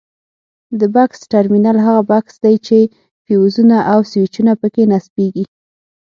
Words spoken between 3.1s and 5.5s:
فیوزونه او سویچونه پکې نصبیږي.